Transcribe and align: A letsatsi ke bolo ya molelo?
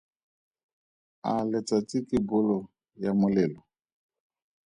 A 1.29 1.31
letsatsi 1.51 1.97
ke 2.07 2.17
bolo 2.27 2.57
ya 3.03 3.11
molelo? 3.19 3.59